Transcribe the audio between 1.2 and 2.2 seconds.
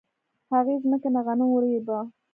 غنم ورېبه